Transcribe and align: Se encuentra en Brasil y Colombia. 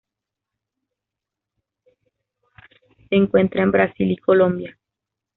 Se 3.07 3.15
encuentra 3.15 3.61
en 3.61 3.69
Brasil 3.71 4.09
y 4.09 4.17
Colombia. 4.17 4.75